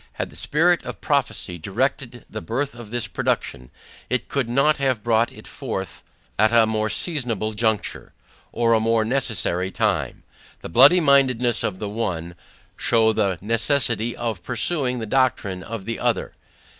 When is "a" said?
6.51-6.65, 8.73-8.79